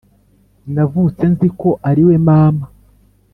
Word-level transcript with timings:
Navutse 0.73 1.23
nziko 1.33 1.69
ariwe 1.89 2.15
mama 2.27 2.65